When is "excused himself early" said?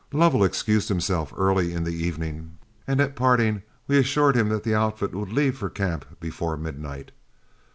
0.43-1.73